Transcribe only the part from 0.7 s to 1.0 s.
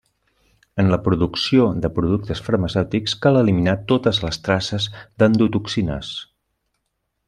En la